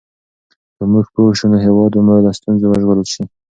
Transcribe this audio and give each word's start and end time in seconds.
که 0.75 0.83
موږ 0.91 1.05
پوه 1.15 1.31
شو 1.37 1.45
نو 1.51 1.57
هېواد 1.65 1.91
به 1.95 2.01
مو 2.05 2.15
له 2.25 2.31
ستونزو 2.37 2.65
وژغورل 2.67 3.05
شي. 3.13 3.23